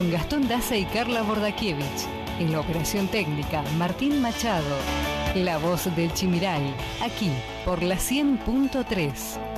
[0.00, 2.06] Gastón Daza y Carla Bordakiewicz.
[2.38, 4.76] En la operación técnica, Martín Machado.
[5.34, 6.62] La voz del Chimiral,
[7.02, 7.32] aquí
[7.64, 9.57] por la 100.3.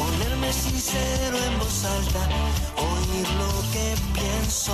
[0.00, 2.22] Ponerme sincero en voz alta,
[2.88, 4.72] oír lo que pienso.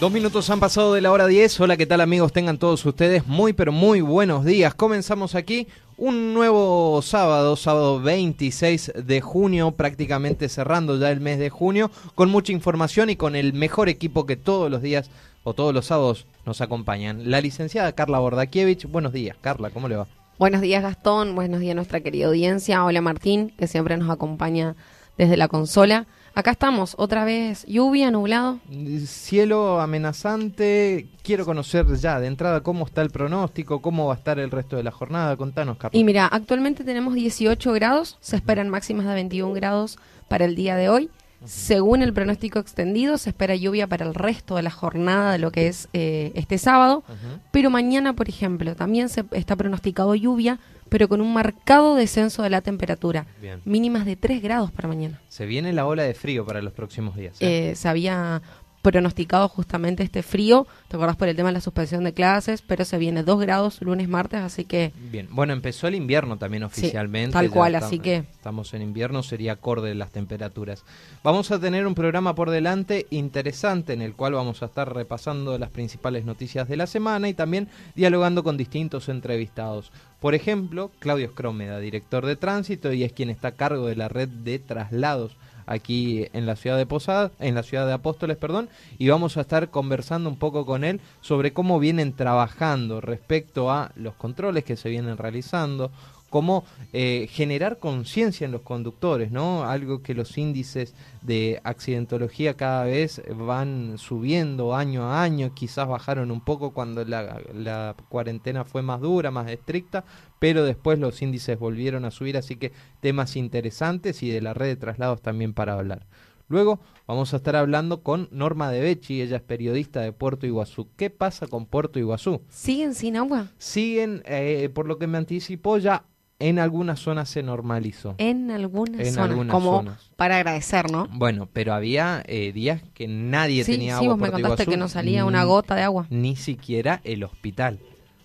[0.00, 1.60] Dos minutos han pasado de la hora 10.
[1.60, 2.32] Hola, ¿qué tal amigos?
[2.32, 4.74] Tengan todos ustedes muy pero muy buenos días.
[4.74, 11.50] Comenzamos aquí un nuevo sábado, sábado 26 de junio, prácticamente cerrando ya el mes de
[11.50, 15.10] junio, con mucha información y con el mejor equipo que todos los días
[15.42, 17.30] o todos los sábados nos acompañan.
[17.30, 18.86] La licenciada Carla Bordakiewicz.
[18.86, 20.06] Buenos días, Carla, ¿cómo le va?
[20.38, 22.86] Buenos días Gastón, buenos días nuestra querida audiencia.
[22.86, 24.76] Hola Martín, que siempre nos acompaña
[25.18, 26.06] desde la consola.
[26.34, 28.60] Acá estamos, otra vez lluvia, nublado.
[29.06, 31.08] Cielo amenazante.
[31.22, 34.76] Quiero conocer ya de entrada cómo está el pronóstico, cómo va a estar el resto
[34.76, 35.36] de la jornada.
[35.36, 35.98] Contanos, Carla.
[35.98, 40.76] Y mira, actualmente tenemos 18 grados, se esperan máximas de 21 grados para el día
[40.76, 41.10] de hoy.
[41.44, 45.50] Según el pronóstico extendido, se espera lluvia para el resto de la jornada de lo
[45.50, 47.02] que es eh, este sábado.
[47.50, 50.58] Pero mañana, por ejemplo, también se está pronosticado lluvia,
[50.90, 53.26] pero con un marcado descenso de la temperatura.
[53.40, 53.62] Bien.
[53.64, 55.20] Mínimas de 3 grados para mañana.
[55.28, 57.40] Se viene la ola de frío para los próximos días.
[57.40, 57.70] ¿eh?
[57.70, 58.42] eh, se había
[58.82, 62.84] pronosticado justamente este frío, te acordás por el tema de la suspensión de clases, pero
[62.84, 67.32] se viene 2 grados lunes, martes, así que Bien, bueno, empezó el invierno también oficialmente.
[67.34, 70.84] tal ya cual, así que- Estamos en invierno, sería acorde las temperaturas.
[71.22, 75.58] Vamos a tener un programa por delante interesante en el cual vamos a estar repasando
[75.58, 79.92] las principales noticias de la semana y también dialogando con distintos entrevistados.
[80.20, 84.08] Por ejemplo, Claudio Scrómeda, director de tránsito y es quien está a cargo de la
[84.08, 85.36] red de traslados
[85.66, 89.42] aquí en la ciudad de Posada, en la ciudad de Apóstoles, perdón, y vamos a
[89.42, 94.76] estar conversando un poco con él sobre cómo vienen trabajando respecto a los controles que
[94.76, 95.90] se vienen realizando,
[96.30, 99.64] cómo eh, generar conciencia en los conductores, ¿no?
[99.64, 106.30] Algo que los índices de accidentología cada vez van subiendo año a año, quizás bajaron
[106.30, 110.04] un poco cuando la, la cuarentena fue más dura, más estricta,
[110.38, 114.68] pero después los índices volvieron a subir, así que temas interesantes y de la red
[114.68, 116.06] de traslados también para hablar.
[116.50, 120.88] Luego vamos a estar hablando con Norma De Becci, ella es periodista de Puerto Iguazú.
[120.96, 122.42] ¿Qué pasa con Puerto Iguazú?
[122.48, 126.06] siguen sin agua Siguen, eh, por lo que me anticipó, ya
[126.40, 128.14] en algunas zonas se normalizó.
[128.18, 130.10] en algunas En zonas, algunas como zonas.
[130.16, 131.06] para agradecer, ¿no?
[131.12, 134.14] Bueno, pero había eh, días que nadie Sí, tenía sí, agua.
[134.14, 136.06] vos me contaste Iguazú, que no salía una ni- gota de agua.
[136.10, 137.78] Ni siquiera el hospital.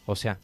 [0.07, 0.39] O sea,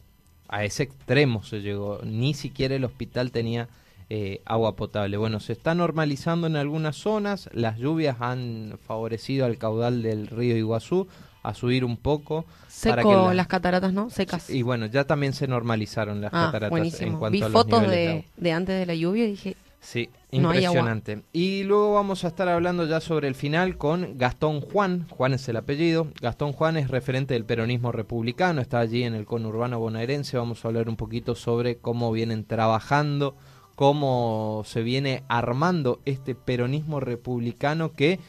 [0.48, 2.00] a ese extremo se llegó.
[2.04, 3.68] Ni siquiera el hospital tenía
[4.10, 5.16] eh, agua potable.
[5.16, 7.48] Bueno, se está normalizando en algunas zonas.
[7.54, 11.08] Las lluvias han favorecido al caudal del río Iguazú
[11.42, 12.44] a subir un poco.
[12.68, 14.10] Seco la- las cataratas, ¿no?
[14.10, 14.48] Secas.
[14.50, 17.82] Y bueno, ya también se normalizaron las ah, cataratas en cuanto Vi a los fotos
[17.82, 21.22] de de, de antes de la lluvia y dije, Sí, No impresionante.
[21.32, 25.08] Y luego vamos a estar hablando ya sobre el final con Gastón Juan.
[25.10, 26.06] Juan es el apellido.
[26.20, 30.36] Gastón Juan es referente del peronismo republicano, está allí en el conurbano bonaerense.
[30.36, 33.34] Vamos a hablar un poquito sobre cómo vienen trabajando,
[33.74, 38.20] cómo se viene armando este peronismo republicano que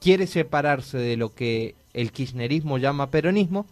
[0.00, 3.66] quiere separarse de lo que el kirchnerismo llama peronismo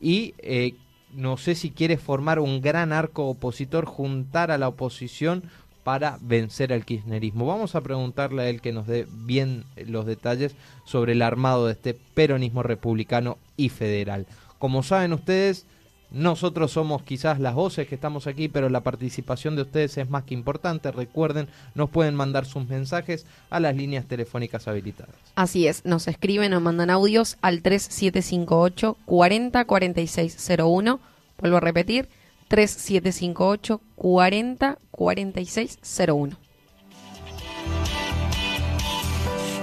[0.00, 0.74] y eh,
[1.14, 5.44] no sé si quiere formar un gran arco opositor, juntar a la oposición
[5.84, 7.46] para vencer al kirchnerismo.
[7.46, 11.72] Vamos a preguntarle a él que nos dé bien los detalles sobre el armado de
[11.72, 14.26] este peronismo republicano y federal.
[14.58, 15.64] Como saben ustedes,
[16.12, 20.24] nosotros somos quizás las voces que estamos aquí, pero la participación de ustedes es más
[20.24, 20.90] que importante.
[20.90, 25.14] Recuerden, nos pueden mandar sus mensajes a las líneas telefónicas habilitadas.
[25.36, 31.00] así es, nos escriben o mandan audios al 3758 404601
[31.40, 32.08] Vuelvo a repetir,
[32.48, 36.36] 3758 40 4601.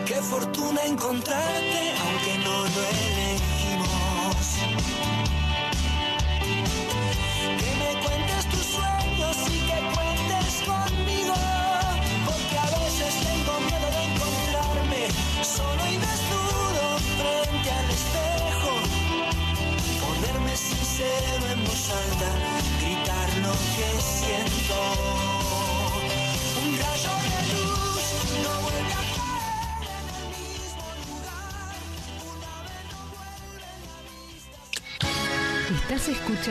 [0.05, 1.93] Qué fortuna encontrarte,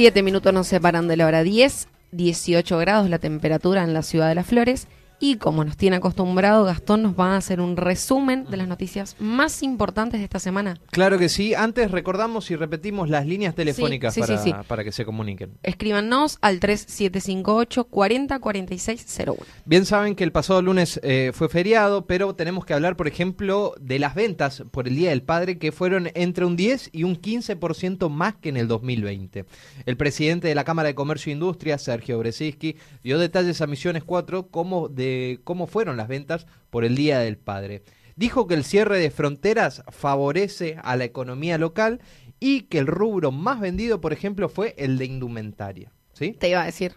[0.00, 4.30] Siete minutos nos separan de la hora 10, 18 grados la temperatura en la ciudad
[4.30, 4.88] de las Flores.
[5.22, 9.16] Y como nos tiene acostumbrado, Gastón nos va a hacer un resumen de las noticias
[9.18, 10.80] más importantes de esta semana.
[10.90, 11.52] Claro que sí.
[11.52, 14.54] Antes recordamos y repetimos las líneas telefónicas sí, sí, para, sí.
[14.66, 15.58] para que se comuniquen.
[15.62, 19.36] Escríbanos al 3758 40 4601.
[19.66, 23.74] Bien saben que el pasado lunes eh, fue feriado, pero tenemos que hablar, por ejemplo,
[23.78, 27.20] de las ventas por el Día del Padre, que fueron entre un 10 y un
[27.20, 29.44] 15% más que en el 2020.
[29.84, 34.02] El presidente de la Cámara de Comercio e Industria, Sergio Bresinski, dio detalles a Misiones
[34.02, 35.09] 4 como de
[35.44, 37.82] cómo fueron las ventas por el Día del Padre.
[38.16, 42.00] Dijo que el cierre de fronteras favorece a la economía local
[42.38, 45.92] y que el rubro más vendido, por ejemplo, fue el de indumentaria.
[46.12, 46.32] ¿Sí?
[46.38, 46.94] Te iba a decir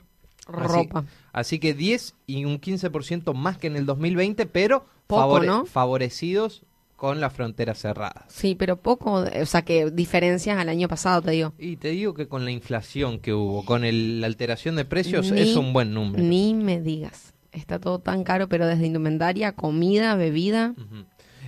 [0.48, 1.06] ropa.
[1.31, 5.66] Así, que 10 y un 15% más que en el 2020, pero Poco, ¿no?
[5.66, 6.63] favorecidos
[6.98, 8.25] con las fronteras cerradas.
[8.30, 11.54] Sí, pero poco, o sea, que diferencias al año pasado, te digo.
[11.57, 15.31] Y te digo que con la inflación que hubo, con el- la alteración de precios,
[15.31, 16.24] Ni- es un buen número.
[16.24, 17.32] Ni me digas.
[17.53, 20.73] Está todo tan caro, pero desde indumentaria, comida, bebida.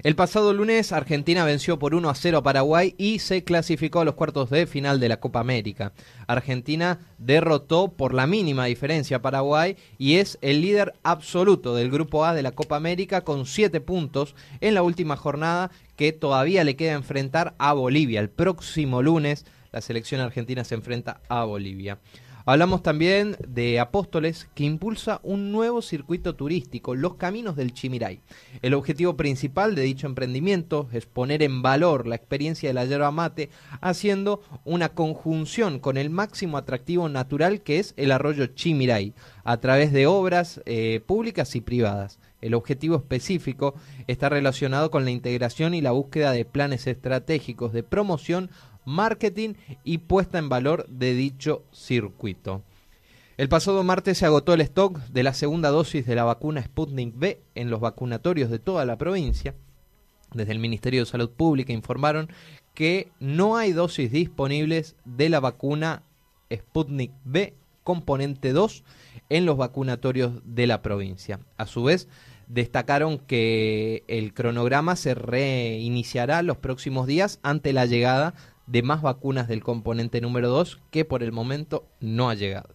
[0.03, 4.05] El pasado lunes Argentina venció por 1 a 0 a Paraguay y se clasificó a
[4.05, 5.93] los cuartos de final de la Copa América.
[6.27, 12.25] Argentina derrotó por la mínima diferencia a Paraguay y es el líder absoluto del Grupo
[12.25, 16.75] A de la Copa América con 7 puntos en la última jornada que todavía le
[16.75, 18.19] queda enfrentar a Bolivia.
[18.19, 21.99] El próximo lunes la selección argentina se enfrenta a Bolivia.
[22.47, 28.21] Hablamos también de Apóstoles, que impulsa un nuevo circuito turístico, los caminos del Chimiray.
[28.61, 33.09] El objetivo principal de dicho emprendimiento es poner en valor la experiencia de la yerba
[33.09, 33.49] mate,
[33.81, 39.91] haciendo una conjunción con el máximo atractivo natural que es el arroyo Chimiray, a través
[39.91, 42.19] de obras eh, públicas y privadas.
[42.41, 43.73] El objetivo específico
[44.05, 48.51] está relacionado con la integración y la búsqueda de planes estratégicos de promoción
[48.85, 52.61] marketing y puesta en valor de dicho circuito.
[53.37, 57.17] El pasado martes se agotó el stock de la segunda dosis de la vacuna Sputnik
[57.17, 59.55] V en los vacunatorios de toda la provincia.
[60.33, 62.29] Desde el Ministerio de Salud Pública informaron
[62.73, 66.03] que no hay dosis disponibles de la vacuna
[66.53, 68.83] Sputnik V componente 2
[69.29, 71.39] en los vacunatorios de la provincia.
[71.57, 72.07] A su vez,
[72.47, 78.33] destacaron que el cronograma se reiniciará los próximos días ante la llegada
[78.67, 82.69] de más vacunas del componente número 2 que por el momento no ha llegado.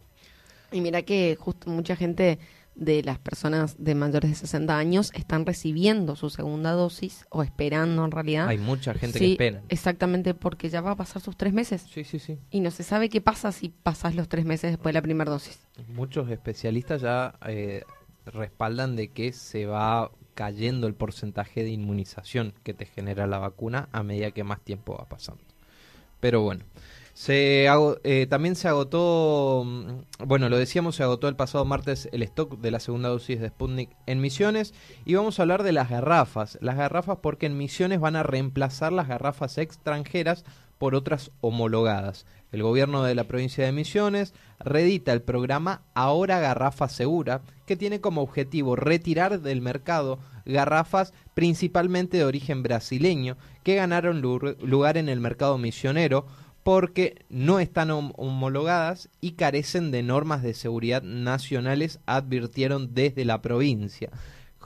[0.72, 2.38] Y mira que justo mucha gente
[2.76, 8.04] de las personas de mayores de 60 años están recibiendo su segunda dosis o esperando
[8.04, 8.48] en realidad.
[8.48, 9.62] Hay mucha gente Sí, que espera.
[9.68, 11.86] Exactamente, porque ya va a pasar sus tres meses.
[11.92, 12.38] Sí, sí, sí.
[12.50, 15.30] Y no se sabe qué pasa si pasas los tres meses después de la primera
[15.30, 15.66] dosis.
[15.88, 17.82] Muchos especialistas ya eh,
[18.24, 23.88] respaldan de que se va cayendo el porcentaje de inmunización que te genera la vacuna
[23.92, 25.42] a medida que más tiempo va pasando.
[26.20, 26.64] Pero bueno,
[27.28, 32.58] eh, también se agotó, mm, bueno, lo decíamos, se agotó el pasado martes el stock
[32.58, 34.74] de la segunda dosis de Sputnik en Misiones
[35.04, 36.58] y vamos a hablar de las garrafas.
[36.60, 40.44] Las garrafas porque en Misiones van a reemplazar las garrafas extranjeras
[40.78, 42.26] por otras homologadas.
[42.52, 48.00] El gobierno de la provincia de Misiones redita el programa Ahora Garrafa Segura, que tiene
[48.00, 55.20] como objetivo retirar del mercado garrafas principalmente de origen brasileño que ganaron lugar en el
[55.20, 56.26] mercado misionero
[56.62, 64.10] porque no están homologadas y carecen de normas de seguridad nacionales, advirtieron desde la provincia.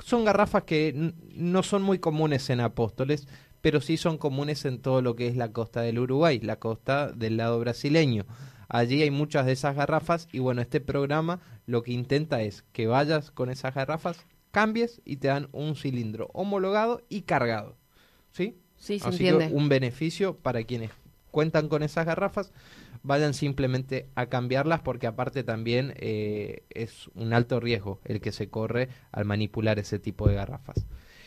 [0.03, 3.29] Son garrafas que no son muy comunes en Apóstoles,
[3.61, 7.13] pero sí son comunes en todo lo que es la costa del Uruguay, la costa
[7.13, 8.27] del lado brasileño.
[8.69, 12.87] Allí hay muchas de esas garrafas y bueno, este programa lo que intenta es que
[12.87, 14.19] vayas con esas garrafas,
[14.51, 17.77] cambies y te dan un cilindro homologado y cargado.
[18.33, 18.59] ¿Sí?
[18.77, 19.49] Sí, se Así entiende.
[19.49, 20.91] Que un beneficio para quienes
[21.31, 22.53] cuentan con esas garrafas,
[23.05, 28.49] vayan simplemente a cambiarlas porque aparte también eh, es un alto riesgo el que se
[28.49, 30.87] corre al manipular ese tipo de garrafas.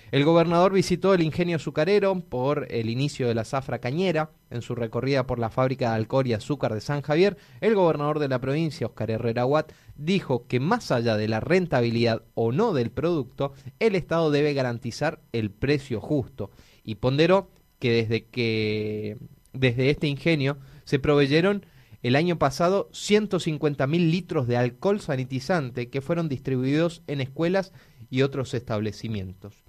[0.10, 4.32] El gobernador visitó el ingenio azucarero por el inicio de la zafra cañera.
[4.50, 8.20] En su recorrida por la fábrica de alcohol y azúcar de San Javier, el gobernador
[8.20, 12.72] de la provincia, Oscar Herrera Watt, dijo que más allá de la rentabilidad o no
[12.72, 16.52] del producto, el Estado debe garantizar el precio justo
[16.86, 19.18] y ponderó que desde que
[19.52, 20.58] desde este ingenio
[20.88, 21.66] se proveyeron
[22.02, 27.74] el año pasado 150.000 litros de alcohol sanitizante que fueron distribuidos en escuelas
[28.10, 29.66] y otros establecimientos.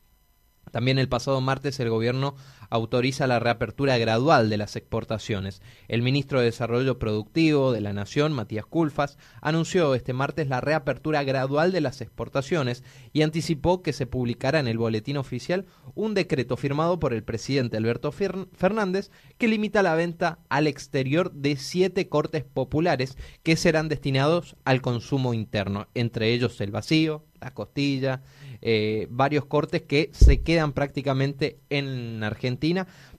[0.71, 2.37] También el pasado martes el gobierno
[2.71, 5.63] autoriza la reapertura gradual de las exportaciones.
[5.89, 11.23] El ministro de Desarrollo Productivo de la Nación, Matías Culfas, anunció este martes la reapertura
[11.25, 16.57] gradual de las exportaciones y anticipó que se publicará en el boletín oficial un decreto
[16.57, 22.45] firmado por el presidente Alberto Fernández que limita la venta al exterior de siete cortes
[22.45, 28.23] populares que serán destinados al consumo interno, entre ellos el vacío, la costilla,
[28.61, 32.58] eh, varios cortes que se quedan prácticamente en Argentina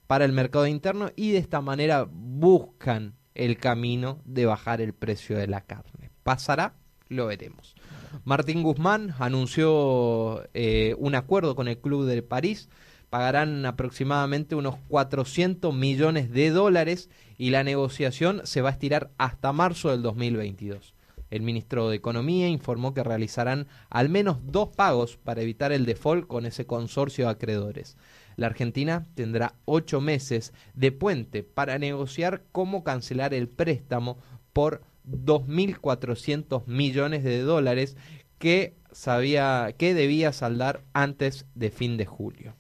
[0.08, 5.38] para el mercado interno y de esta manera buscan el camino de bajar el precio
[5.38, 6.12] de la carne.
[6.24, 6.74] ¿Pasará?
[7.08, 7.76] Lo veremos.
[8.24, 12.70] Martín Guzmán anunció eh, un acuerdo con el Club de París.
[13.10, 19.52] Pagarán aproximadamente unos 400 millones de dólares y la negociación se va a estirar hasta
[19.54, 20.94] marzo del 2022.
[21.32, 26.28] El ministro de Economía informó que realizarán al menos dos pagos para evitar el default
[26.28, 27.98] con ese consorcio de acreedores.
[28.40, 34.18] La Argentina tendrá ocho meses de puente para negociar cómo cancelar el préstamo
[34.54, 37.98] por 2.400 millones de dólares
[38.38, 42.56] que, sabía, que debía saldar antes de fin de julio.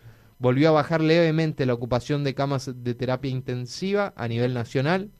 [0.42, 5.12] volvió a bajar levemente la ocupación de camas de terapia intensiva a nivel nacional,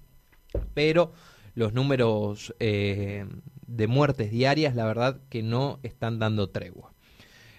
[0.74, 1.14] pero
[1.54, 3.28] los números eh,
[3.68, 6.91] de muertes diarias, la verdad que no están dando tregua.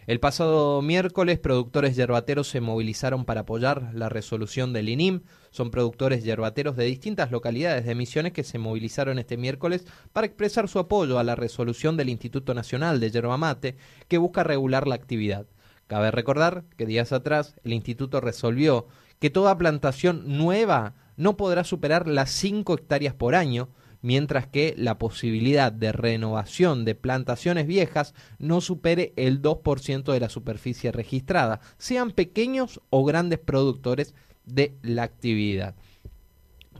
[0.08, 5.22] El pasado miércoles, productores yerbateros se movilizaron para apoyar la resolución del INIM.
[5.52, 10.68] Son productores yerbateros de distintas localidades de Misiones que se movilizaron este miércoles para expresar
[10.68, 13.76] su apoyo a la resolución del Instituto Nacional de Yerba Mate
[14.08, 15.46] que busca regular la actividad.
[15.86, 18.88] Cabe recordar que días atrás el instituto resolvió
[19.20, 23.68] que toda plantación nueva no podrá superar las 5 hectáreas por año,
[24.02, 30.28] mientras que la posibilidad de renovación de plantaciones viejas no supere el 2% de la
[30.28, 35.74] superficie registrada, sean pequeños o grandes productores de la actividad.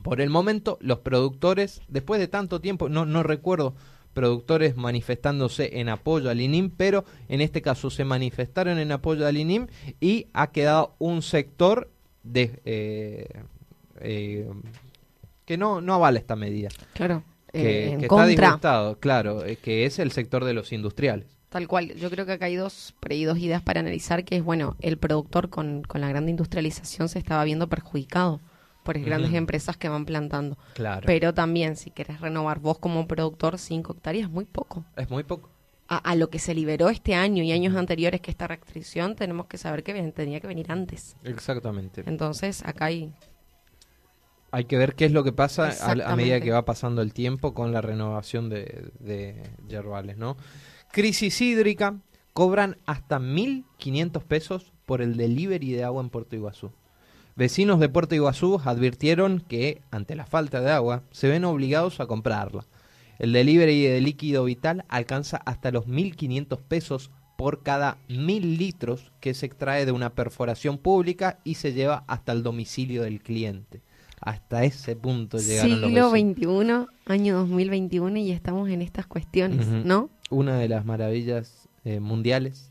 [0.03, 3.73] Por el momento, los productores, después de tanto tiempo, no, no recuerdo
[4.13, 9.37] productores manifestándose en apoyo al INIM, pero en este caso se manifestaron en apoyo al
[9.37, 9.67] INIM
[9.99, 11.89] y ha quedado un sector
[12.23, 13.27] de eh,
[14.01, 14.49] eh,
[15.45, 16.69] que no, no avala esta medida.
[16.93, 17.23] Claro.
[17.51, 18.27] Que, eh, en está contra.
[18.47, 21.27] disgustado, claro, eh, que es el sector de los industriales.
[21.49, 21.93] Tal cual.
[21.95, 25.49] Yo creo que acá hay dos, dos ideas para analizar, que es, bueno, el productor
[25.49, 28.39] con, con la gran industrialización se estaba viendo perjudicado
[28.83, 29.37] por grandes Ujú.
[29.37, 30.57] empresas que van plantando.
[30.73, 31.03] Claro.
[31.05, 34.83] Pero también, si querés renovar vos como productor, 5 hectáreas es muy poco.
[34.97, 35.49] es muy poco.
[35.87, 39.45] A, a lo que se liberó este año y años anteriores que esta restricción, tenemos
[39.45, 41.15] que saber que tenía que venir antes.
[41.23, 42.03] Exactamente.
[42.07, 43.13] Entonces, acá hay...
[44.53, 47.55] Hay que ver qué es lo que pasa a, medida que va pasando el tiempo
[47.55, 50.37] con la renovación de, de yerbales, ¿no?
[50.91, 51.95] Crisis hídrica,
[52.33, 56.71] cobran hasta 1.500 pesos por el delivery de agua en Puerto Iguazú.
[57.35, 62.05] Vecinos de Puerto Iguazú advirtieron que, ante la falta de agua, se ven obligados a
[62.05, 62.67] comprarla.
[63.17, 69.33] El delivery de líquido vital alcanza hasta los 1.500 pesos por cada 1.000 litros que
[69.33, 73.81] se extrae de una perforación pública y se lleva hasta el domicilio del cliente.
[74.25, 76.55] Hasta ese punto llegaron los Siglo.
[76.87, 79.67] XXI, año 2021 y estamos en estas cuestiones.
[79.67, 80.09] ¿no?
[80.29, 82.69] Una de las maravillas eh, mundiales.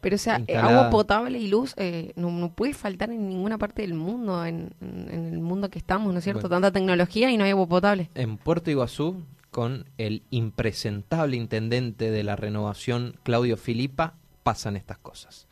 [0.00, 0.78] Pero o sea, eh, Instalada.
[0.80, 4.74] agua potable y luz eh, no, no puede faltar en ninguna parte del mundo, en,
[4.80, 6.42] en- en el mundo que estamos, ¿no es cierto?
[6.48, 6.56] Bueno.
[6.56, 8.10] Tanta tecnología y no hay agua potable.
[8.16, 9.22] En Puerto Iguazú,
[9.52, 15.46] con el impresentable intendente de la renovación, Claudio Filipa, pasan estas cosas.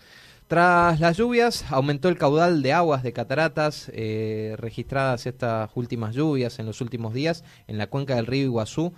[0.49, 6.61] Tras las lluvias, aumentó el caudal de aguas de cataratas eh, registradas estas últimas lluvias
[6.61, 8.93] en los últimos días en la cuenca del río Iguazú.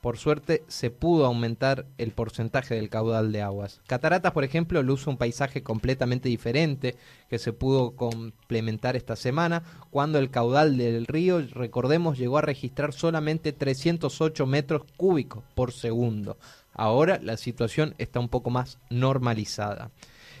[0.00, 3.80] Por suerte, se pudo aumentar el porcentaje del caudal de aguas.
[3.86, 6.96] Cataratas, por ejemplo, luce un paisaje completamente diferente
[7.28, 12.94] que se pudo complementar esta semana, cuando el caudal del río, recordemos, llegó a registrar
[12.94, 16.36] solamente 308 metros cúbicos por segundo.
[16.74, 19.92] Ahora la situación está un poco más normalizada.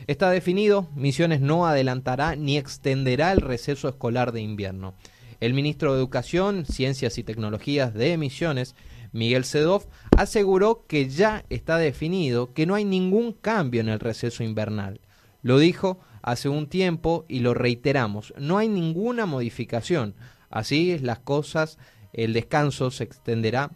[0.06, 4.94] Está definido, Misiones no adelantará ni extenderá el receso escolar de invierno.
[5.40, 8.74] El ministro de Educación, Ciencias y Tecnologías de Misiones,
[9.12, 14.42] Miguel Sedov, aseguró que ya está definido que no hay ningún cambio en el receso
[14.42, 15.00] invernal.
[15.42, 20.14] Lo dijo hace un tiempo y lo reiteramos, no hay ninguna modificación.
[20.50, 21.78] Así las cosas,
[22.12, 23.70] el descanso se extenderá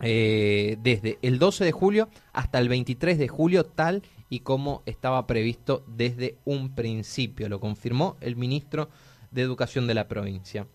[0.00, 5.26] eh, desde el 12 de julio hasta el 23 de julio, tal y como estaba
[5.26, 7.48] previsto desde un principio.
[7.48, 8.88] Lo confirmó el ministro
[9.30, 10.66] de Educación de la provincia.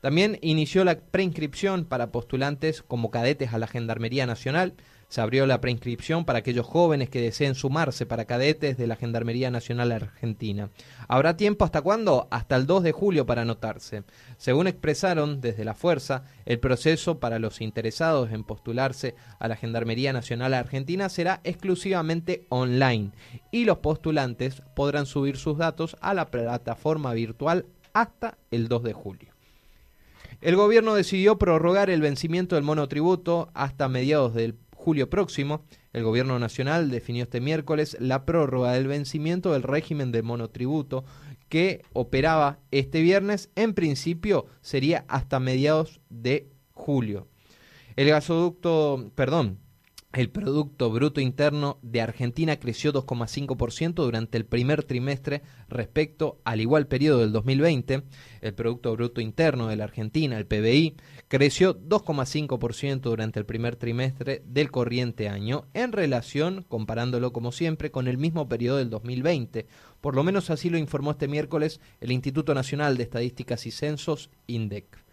[0.00, 4.74] También inició la preinscripción para postulantes como cadetes a la Gendarmería Nacional.
[5.08, 9.50] Se abrió la preinscripción para aquellos jóvenes que deseen sumarse para cadetes de la Gendarmería
[9.50, 10.70] Nacional Argentina.
[11.08, 12.28] ¿Habrá tiempo hasta cuándo?
[12.30, 14.04] Hasta el 2 de julio para anotarse.
[14.36, 20.12] Según expresaron desde la Fuerza, el proceso para los interesados en postularse a la Gendarmería
[20.12, 23.10] Nacional Argentina será exclusivamente online
[23.50, 28.92] y los postulantes podrán subir sus datos a la plataforma virtual hasta el 2 de
[28.92, 29.37] julio.
[30.40, 35.64] El gobierno decidió prorrogar el vencimiento del monotributo hasta mediados del julio próximo.
[35.92, 41.04] El gobierno nacional definió este miércoles la prórroga del vencimiento del régimen de monotributo
[41.48, 43.50] que operaba este viernes.
[43.56, 47.26] En principio sería hasta mediados de julio.
[47.96, 49.58] El gasoducto, perdón,
[50.14, 56.86] el Producto Bruto Interno de Argentina creció 2,5% durante el primer trimestre respecto al igual
[56.86, 58.04] periodo del 2020.
[58.40, 60.96] El Producto Bruto Interno de la Argentina, el PBI,
[61.28, 68.08] creció 2,5% durante el primer trimestre del corriente año en relación, comparándolo como siempre, con
[68.08, 69.66] el mismo periodo del 2020.
[70.00, 74.30] Por lo menos así lo informó este miércoles el Instituto Nacional de Estadísticas y Censos,
[74.46, 75.07] INDEC.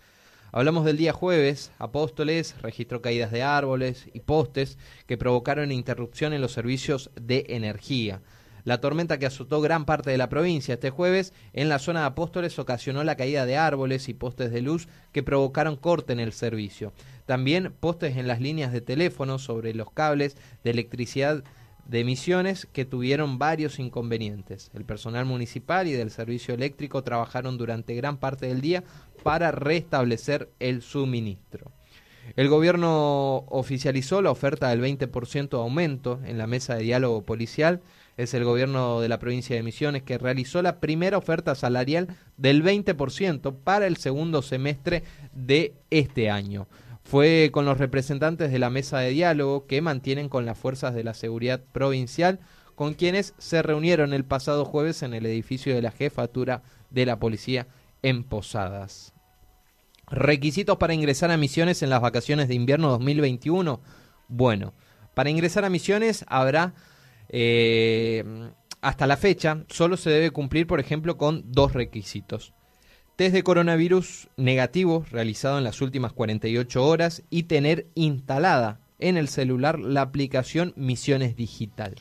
[0.56, 6.40] Hablamos del día jueves, Apóstoles registró caídas de árboles y postes que provocaron interrupción en
[6.40, 8.22] los servicios de energía.
[8.64, 12.06] La tormenta que azotó gran parte de la provincia este jueves en la zona de
[12.06, 16.32] Apóstoles ocasionó la caída de árboles y postes de luz que provocaron corte en el
[16.32, 16.94] servicio.
[17.26, 21.44] También postes en las líneas de teléfono sobre los cables de electricidad
[21.86, 24.72] de Misiones que tuvieron varios inconvenientes.
[24.74, 28.84] El personal municipal y del servicio eléctrico trabajaron durante gran parte del día
[29.24, 31.72] para restablecer el suministro.
[32.36, 37.82] El gobierno oficializó la oferta del 20% de aumento en la mesa de diálogo policial.
[38.18, 42.64] Es el gobierno de la provincia de Misiones que realizó la primera oferta salarial del
[42.64, 46.68] 20% para el segundo semestre de este año.
[47.06, 51.04] Fue con los representantes de la mesa de diálogo que mantienen con las fuerzas de
[51.04, 52.40] la seguridad provincial,
[52.74, 57.20] con quienes se reunieron el pasado jueves en el edificio de la jefatura de la
[57.20, 57.68] policía
[58.02, 59.14] en Posadas.
[60.08, 63.82] Requisitos para ingresar a Misiones en las vacaciones de invierno 2021.
[64.28, 64.74] Bueno,
[65.14, 66.74] para ingresar a Misiones habrá,
[67.30, 68.24] eh,
[68.82, 72.56] hasta la fecha, solo se debe cumplir, por ejemplo, con dos requisitos.
[73.16, 79.30] Test de coronavirus negativo realizado en las últimas 48 horas y tener instalada en el
[79.30, 81.96] celular la aplicación Misiones Digital.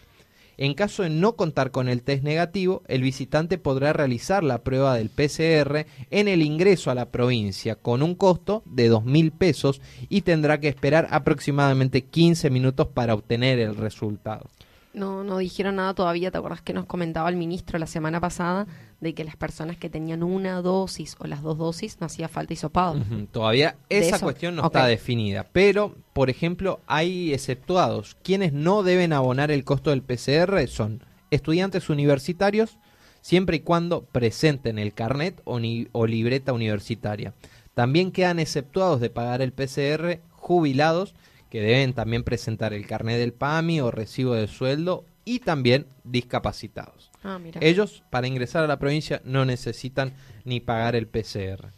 [0.57, 4.96] En caso de no contar con el test negativo, el visitante podrá realizar la prueba
[4.96, 9.81] del PCR en el ingreso a la provincia con un costo de dos mil pesos
[10.09, 14.50] y tendrá que esperar aproximadamente 15 minutos para obtener el resultado.
[14.94, 16.30] No, no dijeron nada todavía.
[16.30, 18.66] ¿Te acuerdas que nos comentaba el ministro la semana pasada
[19.00, 22.52] de que las personas que tenían una dosis o las dos dosis no hacía falta
[22.54, 22.92] hisopado?
[23.00, 28.16] Ujú, Todavía esa cuestión no está definida, pero, por ejemplo, hay exceptuados.
[28.22, 32.78] Quienes no deben abonar el costo del PCR son estudiantes universitarios,
[33.20, 37.35] siempre y cuando presenten el carnet o, ni- o libreta universitaria.
[37.74, 41.14] También quedan exceptuados de pagar el PCR jubilados,
[41.55, 47.12] que deben también presentar el carnet del PAMI o recibo de sueldo, y también discapacitados.
[47.23, 47.61] Ah, mira.
[47.62, 50.14] Ellos, para ingresar a la provincia, no necesitan
[50.45, 51.69] ni pagar el PCR.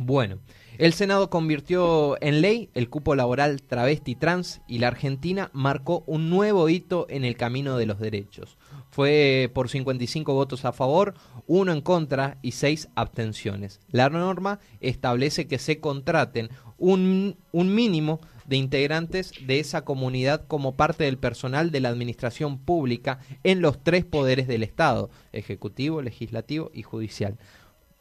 [0.00, 0.40] Bueno,
[0.78, 6.28] el Senado convirtió en ley el cupo laboral travesti trans y la Argentina marcó un
[6.28, 8.58] nuevo hito en el camino de los derechos.
[8.90, 11.14] Fue por 55 votos a favor,
[11.46, 13.78] uno en contra y seis abstenciones.
[13.92, 20.74] La norma establece que se contraten un, un mínimo de integrantes de esa comunidad como
[20.76, 26.70] parte del personal de la administración pública en los tres poderes del Estado, ejecutivo, legislativo
[26.74, 27.36] y judicial.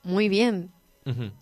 [0.03, 0.71] Muy bien.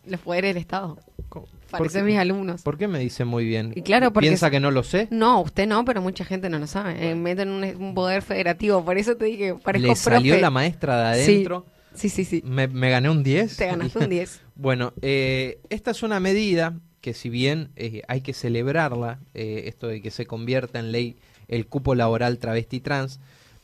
[0.05, 0.97] Los poderes del Estado.
[1.29, 2.61] ¿Por Parecen mis alumnos.
[2.63, 3.73] ¿Por qué me dice muy bien?
[3.75, 5.07] Y claro, porque ¿Piensa que no lo sé?
[5.11, 7.11] No, usted no, pero mucha gente no lo sabe.
[7.11, 8.83] Eh, meten un, un poder federativo.
[8.83, 10.41] Por eso te dije, parezco Le salió profe.
[10.41, 11.31] la maestra de Sí.
[11.33, 11.65] adentro.
[11.93, 12.41] Sí, sí, sí.
[12.45, 13.57] Me, me gané un 10.
[13.57, 14.41] Te ganaste un 10.
[14.55, 19.87] Bueno, eh, esta es una medida que si bien eh, hay que celebrarla, eh, esto
[19.87, 21.15] de que se convierta en ley
[21.47, 23.19] el cupo laboral travesti trans,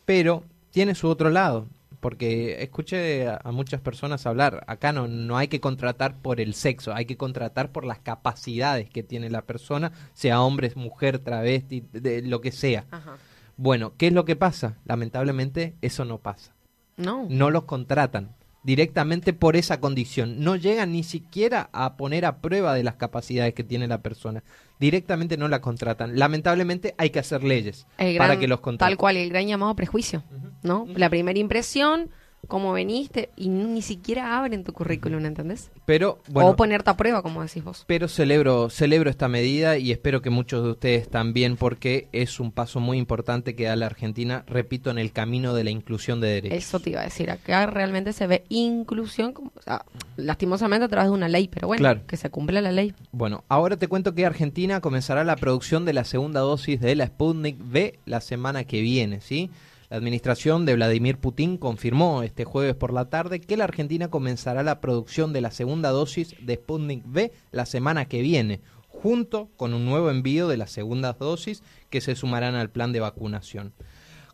[0.05, 1.67] pero tiene su otro lado,
[1.99, 6.53] porque escuché a, a muchas personas hablar, acá no, no hay que contratar por el
[6.53, 11.83] sexo, hay que contratar por las capacidades que tiene la persona, sea hombre, mujer, travesti,
[11.91, 12.85] de, lo que sea.
[12.91, 13.17] Ajá.
[13.57, 14.77] Bueno, ¿qué es lo que pasa?
[14.85, 16.51] Lamentablemente eso no pasa
[16.97, 17.25] No.
[17.29, 18.31] no los contratan
[18.65, 20.43] directamente por esa condición.
[20.43, 24.43] No llegan ni siquiera a poner a prueba de las capacidades que tiene la persona.
[24.79, 26.17] Directamente no la contratan.
[26.17, 27.85] Lamentablemente hay que hacer leyes
[28.17, 28.91] para que los contraten.
[28.91, 30.23] Tal cual, el gran llamado prejuicio,
[30.63, 30.87] ¿no?
[30.95, 32.09] La primera impresión,
[32.47, 35.71] cómo veniste, y ni siquiera abren tu currículum, ¿entendés?
[35.85, 37.83] Pero bueno, o ponerte a prueba, como decís vos.
[37.87, 42.51] pero celebro celebro esta medida y espero que muchos de ustedes también porque es un
[42.51, 46.27] paso muy importante que da la Argentina, repito, en el camino de la inclusión de
[46.29, 46.57] derechos.
[46.57, 49.85] Eso te iba a decir, acá realmente se ve inclusión, como, o sea,
[50.17, 52.01] lastimosamente a través de una ley, pero bueno, Claro.
[52.07, 52.93] que se cumpla la ley.
[53.11, 57.07] Bueno, ahora te cuento que Argentina comenzará la producción de la segunda dosis de la
[57.07, 59.49] Sputnik V la semana que viene, ¿sí?
[59.89, 64.63] La administración de Vladimir Putin confirmó este jueves por la tarde que la Argentina comenzará
[64.63, 69.75] la producción de la segunda dosis de Sputnik V la semana que viene, junto con
[69.75, 73.73] un nuevo envío de las segundas dosis que se sumarán al plan de vacunación.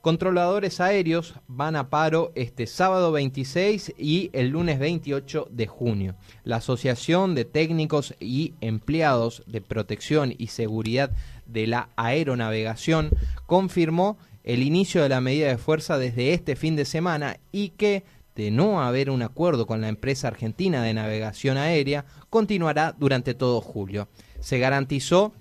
[0.02, 6.16] Controladores aéreos van a paro este sábado 26 y el lunes 28 de junio.
[6.44, 11.12] La Asociación de Técnicos y Empleados de Protección y Seguridad
[11.46, 13.12] de la Aeronavegación
[13.46, 18.04] confirmó el inicio de la medida de fuerza desde este fin de semana y que,
[18.36, 23.62] de no haber un acuerdo con la empresa argentina de navegación aérea, continuará durante todo
[23.62, 24.08] julio.
[24.40, 25.34] Se garantizó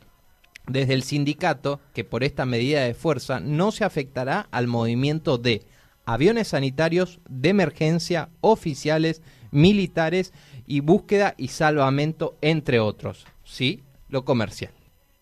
[0.67, 5.63] desde el sindicato que por esta medida de fuerza no se afectará al movimiento de
[6.05, 10.33] aviones sanitarios de emergencia, oficiales, militares
[10.67, 13.27] y búsqueda y salvamento, entre otros.
[13.45, 14.73] Sí, lo comercial.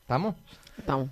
[0.03, 0.37] ¿Estamos?
[0.77, 1.11] Estamos.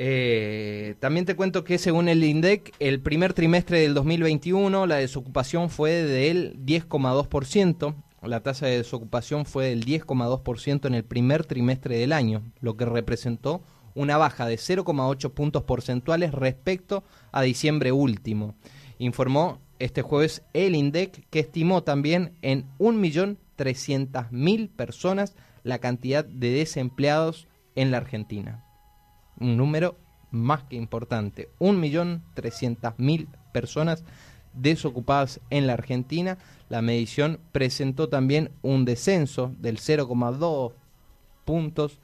[0.00, 5.70] Eh, también te cuento que según el INDEC, el primer trimestre del 2021 la desocupación
[5.70, 12.12] fue del 10,2%, la tasa de desocupación fue del 10,2% en el primer trimestre del
[12.12, 13.60] año, lo que representó
[13.96, 18.54] una baja de 0,8 puntos porcentuales respecto a diciembre último.
[18.98, 25.34] Informó este jueves el INDEC que estimó también en 1.300.000 personas
[25.64, 28.64] la cantidad de desempleados en la Argentina
[29.40, 29.96] un número
[30.30, 31.48] más que importante.
[31.60, 34.04] 1.300.000 personas
[34.52, 36.38] desocupadas en la Argentina.
[36.68, 40.72] La medición presentó también un descenso del 0,2
[41.44, 42.00] puntos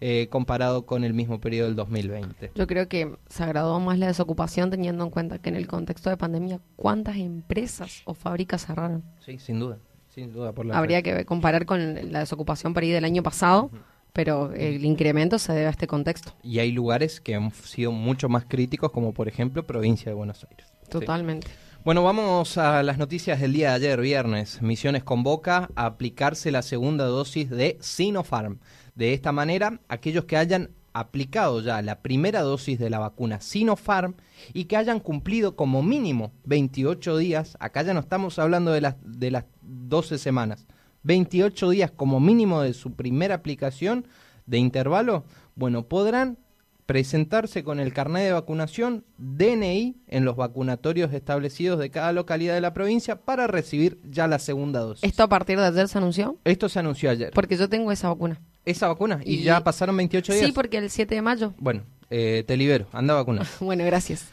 [0.00, 2.52] eh, comparado con el mismo periodo del 2020.
[2.54, 6.10] Yo creo que se agradó más la desocupación teniendo en cuenta que en el contexto
[6.10, 9.02] de pandemia, ¿cuántas empresas o fábricas cerraron?
[9.24, 9.78] Sí, sin duda.
[10.08, 13.70] Sin duda por la Habría que comparar con la desocupación por ahí del año pasado,
[14.16, 16.32] pero el incremento se debe a este contexto.
[16.42, 20.42] Y hay lugares que han sido mucho más críticos, como por ejemplo provincia de Buenos
[20.50, 20.66] Aires.
[20.84, 20.88] Sí.
[20.88, 21.48] Totalmente.
[21.84, 24.62] Bueno, vamos a las noticias del día de ayer, viernes.
[24.62, 28.58] Misiones convoca a aplicarse la segunda dosis de Sinopharm.
[28.94, 34.14] De esta manera, aquellos que hayan aplicado ya la primera dosis de la vacuna Sinopharm
[34.54, 38.96] y que hayan cumplido como mínimo 28 días, acá ya no estamos hablando de las,
[39.02, 40.66] de las 12 semanas,
[41.06, 44.06] 28 días como mínimo de su primera aplicación
[44.46, 46.36] de intervalo, bueno, podrán
[46.84, 52.60] presentarse con el carnet de vacunación DNI en los vacunatorios establecidos de cada localidad de
[52.60, 55.02] la provincia para recibir ya la segunda dosis.
[55.04, 56.36] ¿Esto a partir de ayer se anunció?
[56.44, 57.30] Esto se anunció ayer.
[57.34, 58.40] Porque yo tengo esa vacuna.
[58.64, 59.20] ¿Esa vacuna?
[59.24, 60.46] ¿Y, Y- ya pasaron 28 días?
[60.46, 61.54] Sí, porque el 7 de mayo.
[61.58, 63.46] Bueno, eh, te libero, anda a vacunar.
[63.60, 64.26] Bueno, gracias.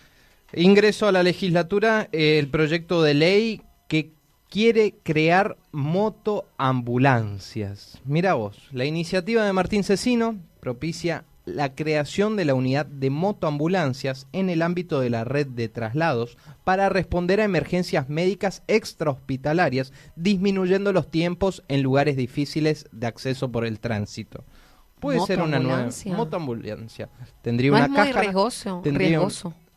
[0.55, 4.13] Ingreso a la legislatura eh, el proyecto de ley que
[4.53, 7.99] quiere crear motoambulancias.
[8.05, 14.27] Mira vos, la iniciativa de Martín Cecino propicia la creación de la unidad de motoambulancias
[14.31, 20.93] en el ámbito de la red de traslados para responder a emergencias médicas extrahospitalarias, disminuyendo
[20.93, 24.43] los tiempos en lugares difíciles de acceso por el tránsito.
[24.99, 27.09] Puede ser una nueva Motoambulancia.
[27.41, 29.31] Tendría No una es muy caja riesgoso, tendría un-.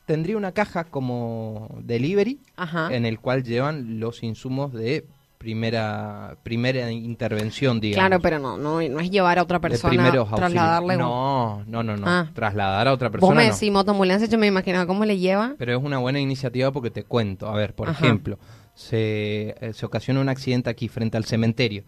[0.07, 2.95] Tendría una caja como delivery Ajá.
[2.95, 5.05] en el cual llevan los insumos de
[5.39, 8.09] primera primera intervención, digamos.
[8.09, 10.97] Claro, pero no, no, no es llevar a otra persona, trasladarle.
[10.97, 12.07] No, no, no, no.
[12.07, 12.31] Ah.
[12.35, 13.35] Trasladar a otra Vos persona.
[13.43, 13.53] me no.
[13.55, 15.55] decís motoambulancia, yo me imaginaba cómo le lleva.
[15.59, 17.49] Pero es una buena iniciativa porque te cuento.
[17.49, 18.05] A ver, por Ajá.
[18.05, 18.39] ejemplo,
[18.75, 21.85] se, eh, se ocasiona un accidente aquí frente al cementerio.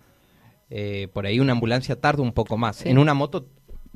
[0.70, 2.76] Eh, por ahí una ambulancia tarda un poco más.
[2.76, 2.90] Sí.
[2.90, 3.46] En una moto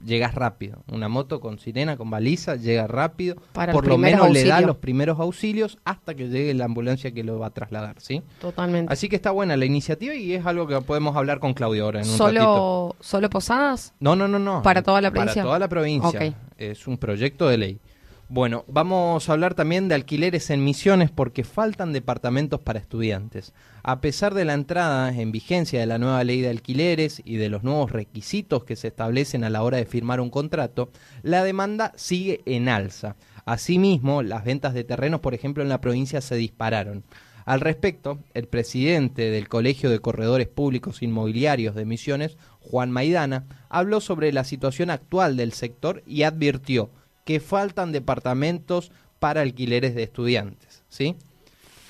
[0.05, 0.83] llegas rápido.
[0.91, 3.37] Una moto con sirena, con baliza, llega rápido.
[3.53, 7.25] Para por lo menos le da los primeros auxilios hasta que llegue la ambulancia que
[7.25, 8.23] lo va a trasladar, ¿sí?
[8.41, 8.93] Totalmente.
[8.93, 12.03] Así que está buena la iniciativa y es algo que podemos hablar con Claudio ahora
[12.03, 12.43] en un ratito.
[12.43, 13.95] ¿Solo, ¿Solo posadas?
[14.01, 14.63] No, no, no, no.
[14.63, 15.43] ¿Para toda la provincia?
[15.43, 16.21] Para toda la provincia.
[16.21, 16.35] Ok.
[16.59, 17.81] Es un proyecto de ley.
[18.35, 23.53] Bueno, vamos a hablar también de alquileres en misiones porque faltan departamentos para estudiantes.
[23.83, 27.51] A pesar de la entrada en vigencia de la nueva ley de alquileres y de
[27.51, 30.89] los nuevos requisitos que se establecen a la hora de firmar un contrato,
[31.23, 33.17] la demanda sigue en alza.
[33.45, 37.05] Asimismo, las ventas de terrenos, por ejemplo, en la provincia se dispararon.
[37.45, 44.01] Al respecto, el presidente del Colegio de Corredores Públicos Inmobiliarios de Misiones, Juan Maidana, habló
[44.01, 46.89] sobre la situación actual del sector y advirtió
[47.25, 51.17] que faltan departamentos para alquileres de estudiantes, ¿sí?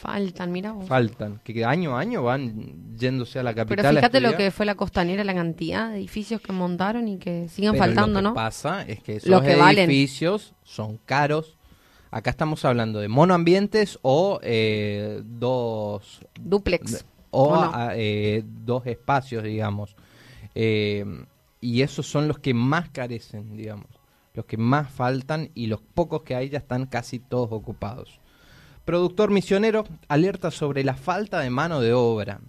[0.00, 0.86] Faltan, mira vos.
[0.88, 3.76] Faltan, que año a año van yéndose a la capital.
[3.76, 7.18] Pero a fíjate lo que fue la costanera, la cantidad de edificios que montaron y
[7.18, 8.34] que siguen Pero faltando, lo que ¿no?
[8.34, 9.88] pasa es que esos Lo que valen.
[9.88, 11.56] edificios son caros.
[12.10, 17.04] Acá estamos hablando de monoambientes o eh, dos Duplex.
[17.30, 17.70] o ¿O no?
[17.72, 19.94] a- eh, dos espacios, digamos.
[20.56, 21.04] Eh,
[21.60, 23.86] y esos son los que más carecen, digamos.
[24.34, 28.20] Los que más faltan y los pocos que hay ya están casi todos ocupados.
[28.84, 32.40] Productor misionero alerta sobre la falta de mano de obra.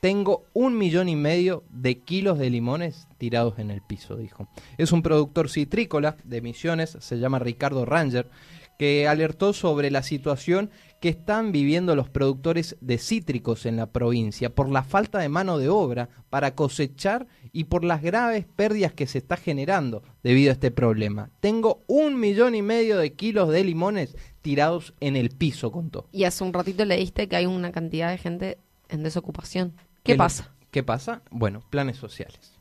[0.00, 4.48] Tengo un millón y medio de kilos de limones tirados en el piso, dijo.
[4.76, 8.30] Es un productor citrícola de Misiones, se llama Ricardo Ranger,
[8.78, 14.54] que alertó sobre la situación que están viviendo los productores de cítricos en la provincia
[14.54, 19.06] por la falta de mano de obra para cosechar y por las graves pérdidas que
[19.06, 21.30] se está generando debido a este problema.
[21.40, 26.08] Tengo un millón y medio de kilos de limones tirados en el piso, contó.
[26.12, 29.72] Y hace un ratito leíste que hay una cantidad de gente en desocupación.
[30.04, 30.52] ¿Qué ¿Qué pasa?
[30.70, 31.22] ¿Qué pasa?
[31.30, 32.52] Bueno, planes sociales.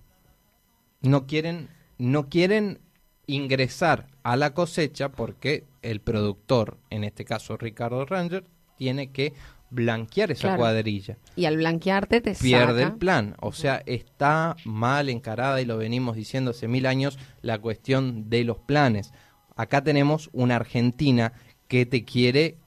[1.01, 2.79] No quieren, no quieren
[3.27, 8.43] ingresar a la cosecha porque el productor, en este caso Ricardo Ranger,
[8.77, 9.33] tiene que
[9.69, 10.57] blanquear esa Claro.
[10.59, 11.17] cuadrilla.
[11.35, 12.93] Y al blanquearte te Pierde saca.
[12.93, 13.35] el plan.
[13.41, 18.43] O sea, está mal encarada y lo venimos diciendo hace mil años la cuestión de
[18.43, 19.11] los planes.
[19.55, 21.33] Acá tenemos una Argentina
[21.67, 22.57] que te quiere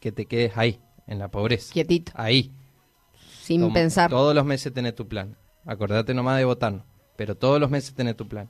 [0.00, 1.72] que te quedes ahí, en la pobreza.
[1.72, 2.52] Quietito, Ahí.
[3.42, 4.10] sin pensar.
[4.10, 5.36] Todos los meses tenés tu plan.
[5.64, 6.84] Acordate nomás de votarnos.
[7.16, 8.48] Pero todos los meses tenés tu plan.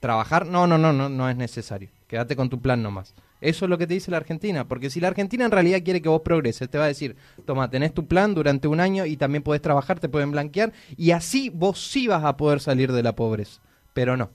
[0.00, 1.88] Trabajar, no, no, no, no, no es necesario.
[2.08, 3.14] Quédate con tu plan nomás.
[3.42, 4.66] Eso es lo que te dice la Argentina.
[4.66, 7.68] Porque si la Argentina en realidad quiere que vos progreses, te va a decir, toma,
[7.68, 10.72] tenés tu plan durante un año y también podés trabajar, te pueden blanquear.
[10.96, 13.60] Y así vos sí vas a poder salir de la pobreza.
[13.92, 14.30] Pero no.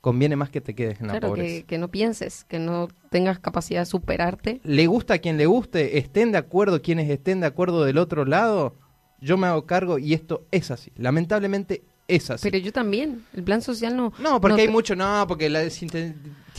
[0.00, 1.46] Conviene más que te quedes en la Claro, pobreza.
[1.60, 4.60] que, que no pienses, que no tengas capacidad de superarte.
[4.64, 8.24] le gusta a quien le guste, estén de acuerdo quienes estén de acuerdo del otro
[8.24, 8.76] lado,
[9.20, 10.90] yo me hago cargo y esto es así.
[10.96, 12.48] Lamentablemente es así.
[12.50, 13.24] Pero yo también.
[13.34, 14.12] El plan social no.
[14.18, 15.60] no, porque no hay te- mucho, no, porque la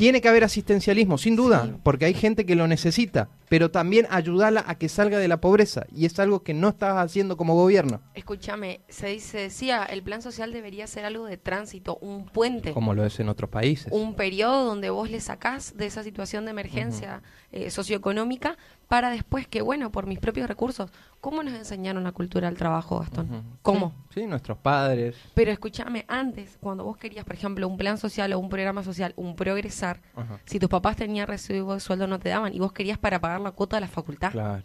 [0.01, 1.73] tiene que haber asistencialismo, sin duda, Sí.
[1.83, 5.85] porque hay gente que lo necesita, pero también ayudarla a que salga de la pobreza
[5.95, 10.23] y es algo que no estás haciendo como gobierno, Escúchame, se dice, decía, el plan
[10.23, 12.73] social debería ser algo de tránsito, un puente.
[12.73, 13.89] como lo es en otros países.
[13.91, 18.57] un periodo donde vos le sacás de esa situación de emergencia eh, socioeconómica
[18.91, 22.99] para después que, bueno, por mis propios recursos, ¿cómo nos enseñaron la cultura del trabajo,
[22.99, 23.41] Gastón?
[23.61, 23.93] ¿Cómo?
[24.13, 25.15] Sí, nuestros padres.
[25.33, 29.13] Pero escúchame, antes, cuando vos querías, por ejemplo, un plan social o un programa social,
[29.15, 30.01] un progresar,
[30.43, 33.39] si tus papás tenían recibo de sueldo no te daban y vos querías para pagar
[33.39, 34.63] la cuota de la facultad, Claro.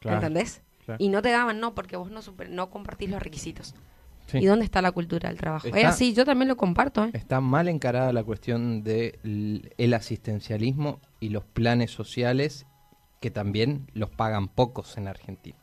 [0.00, 0.16] claro.
[0.16, 0.62] ¿entendés?
[0.84, 0.96] claro.
[1.00, 3.76] Y no te daban, no, porque vos no, super- no compartís los requisitos.
[4.32, 5.68] ¿Y dónde está la cultura del trabajo?
[5.68, 7.04] Está- es así, yo también lo comparto.
[7.04, 7.10] ¿eh?
[7.14, 12.66] Está mal encarada la cuestión del asistencialismo y los planes sociales
[13.20, 15.56] que también los pagan pocos en Argentina.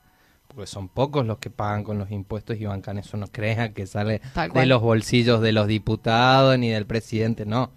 [0.48, 3.18] Porque son pocos los que pagan con los impuestos y bancan eso.
[3.18, 4.22] No crean que sale
[4.54, 7.46] de los bolsillos de los diputados ni del presidente.
[7.46, 7.72] No,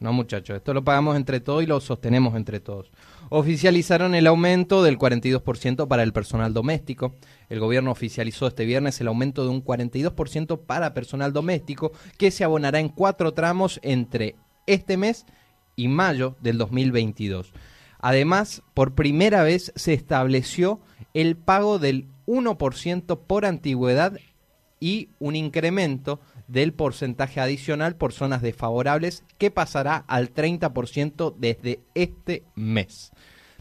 [0.00, 0.56] no muchachos.
[0.56, 2.90] Esto lo pagamos entre todos y lo sostenemos entre todos.
[3.30, 7.14] Oficializaron el aumento del 42% para el personal doméstico.
[7.48, 12.44] El gobierno oficializó este viernes el aumento de un 42% para personal doméstico que se
[12.44, 14.34] abonará en cuatro tramos entre
[14.66, 15.24] este mes
[15.76, 17.52] y mayo del 2022.
[18.00, 20.80] Además, por primera vez se estableció
[21.14, 24.18] el pago del 1% por antigüedad
[24.80, 32.44] y un incremento del porcentaje adicional por zonas desfavorables que pasará al 30% desde este
[32.54, 33.12] mes.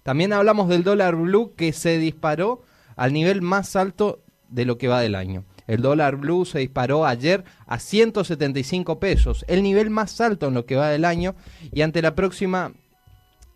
[0.04, 2.62] También hablamos del dólar blue que se disparó
[2.96, 5.44] al nivel más alto de lo que va del año.
[5.68, 10.66] El dólar blue se disparó ayer a 175 pesos, el nivel más alto en lo
[10.66, 11.36] que va del año
[11.72, 12.74] y ante la próxima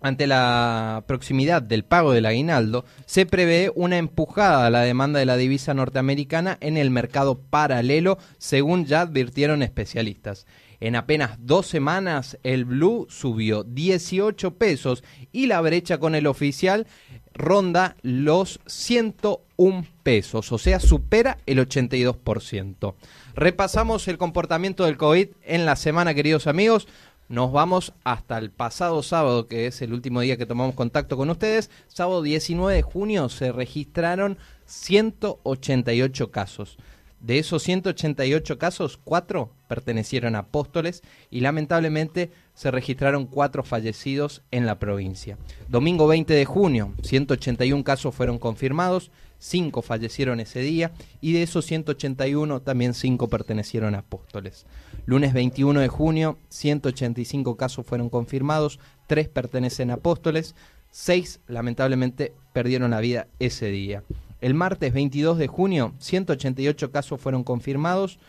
[0.03, 5.25] ante la proximidad del pago del aguinaldo, se prevé una empujada a la demanda de
[5.25, 10.45] la divisa norteamericana en el mercado paralelo, según ya advirtieron especialistas.
[10.81, 16.85] En apenas dos semanas, el blue subió 18 pesos y la brecha con el oficial
[17.33, 22.95] ronda los 101 pesos, o sea, supera el 82%.
[23.35, 26.87] Repasamos el comportamiento del COVID en la semana, queridos amigos.
[27.33, 31.31] Nos vamos hasta el pasado sábado, que es el último día que tomamos contacto con
[31.31, 31.71] ustedes.
[31.87, 36.77] Sábado 19 de junio se registraron 188 casos.
[37.19, 44.67] De esos 188 casos, cuatro pertenecieron a apóstoles y lamentablemente se registraron cuatro fallecidos en
[44.67, 45.39] la provincia.
[45.67, 49.09] Domingo 20 de junio, 181 casos fueron confirmados,
[49.43, 54.65] cinco fallecieron ese día y de esos 181 también cinco pertenecieron a apóstoles.
[55.05, 60.55] Lunes 21 de junio, 185 casos fueron confirmados, tres pertenecen a apóstoles,
[60.91, 64.03] seis lamentablemente perdieron la vida ese día.
[64.39, 68.19] El martes 22 de junio, 188 casos fueron confirmados,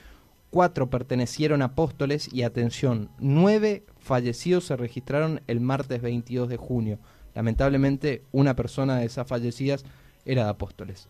[0.50, 6.98] cuatro pertenecieron a apóstoles y atención, nueve fallecidos se registraron el martes 22 de junio.
[7.34, 9.84] Lamentablemente, una persona de esas fallecidas
[10.24, 11.08] era de apóstoles.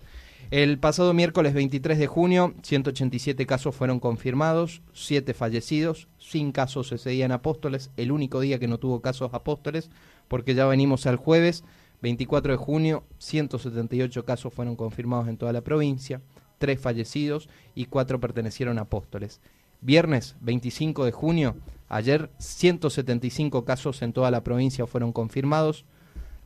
[0.50, 7.10] El pasado miércoles 23 de junio, 187 casos fueron confirmados, 7 fallecidos, sin casos ese
[7.10, 9.90] día apóstoles, el único día que no tuvo casos apóstoles,
[10.28, 11.64] porque ya venimos al jueves,
[12.02, 16.20] 24 de junio, 178 casos fueron confirmados en toda la provincia,
[16.58, 19.40] 3 fallecidos y 4 pertenecieron a apóstoles.
[19.80, 21.56] Viernes 25 de junio,
[21.88, 25.84] ayer 175 casos en toda la provincia fueron confirmados.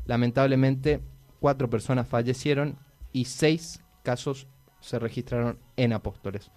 [0.07, 1.01] Lamentablemente,
[1.41, 2.77] 4 personas fallecieron
[3.13, 4.49] y 6 casos
[4.81, 6.51] se registraron en apóstoles.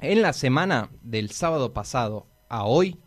[0.00, 2.98] En la semana del sábado pasado a hoy,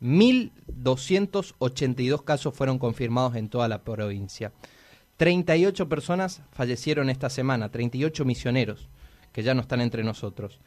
[0.00, 4.52] 1.282 casos fueron confirmados en toda la provincia.
[5.16, 8.88] 38 personas fallecieron esta semana, 38 misioneros
[9.32, 10.60] que ya no están entre nosotros.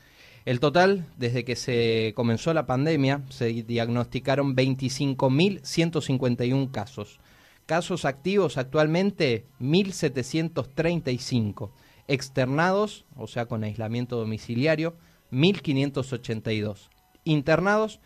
[0.46, 7.20] El total, desde que se comenzó la pandemia, se diagnosticaron 25.151 casos.
[7.66, 11.72] Casos activos actualmente 1.735.
[12.08, 14.96] Externados, o sea, con aislamiento domiciliario,
[15.32, 16.90] 1.582.
[17.24, 18.00] Internados,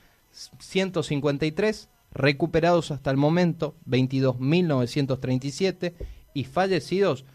[0.60, 1.90] 153.
[2.12, 5.96] Recuperados hasta el momento, 22.937.
[6.34, 7.26] Y fallecidos,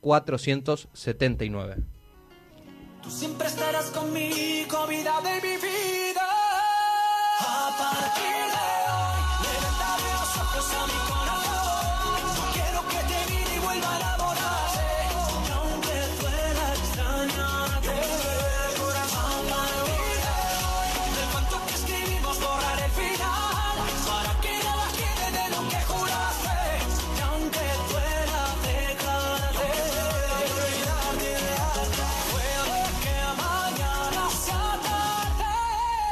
[0.00, 1.76] 479.
[3.02, 5.82] Tú siempre estarás conmigo, vida de mi vida.